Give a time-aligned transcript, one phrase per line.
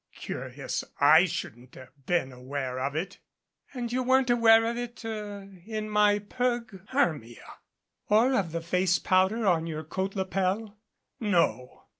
[0.15, 3.19] "Curious I shouldn't have been aware of it."
[3.71, 7.59] "And you weren't aware of it er in my perg" "Hermia!"
[8.09, 10.79] "Or of the face powder on your coat lapel?"
[11.19, 11.83] "No."